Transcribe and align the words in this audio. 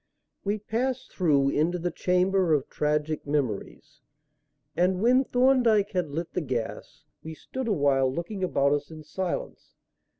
We 0.43 0.57
passed 0.57 1.11
through 1.13 1.49
into 1.49 1.77
the 1.77 1.91
chamber 1.91 2.55
of 2.55 2.67
tragic 2.69 3.27
memories, 3.27 4.01
and, 4.75 4.99
when 4.99 5.23
Thorndyke 5.25 5.91
had 5.91 6.09
lit 6.09 6.33
the 6.33 6.41
gas, 6.41 7.03
we 7.23 7.35
stood 7.35 7.67
awhile 7.67 8.11
looking 8.11 8.43
about 8.43 8.71
us 8.73 8.89
in 8.89 9.03
silence. 9.03 9.75